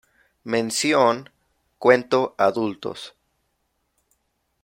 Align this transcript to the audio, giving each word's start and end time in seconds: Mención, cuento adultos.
Mención, 0.43 1.29
cuento 1.77 2.33
adultos. 2.39 3.13